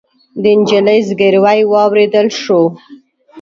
[0.41, 2.61] د نجلۍ زګيروی واورېدل شو.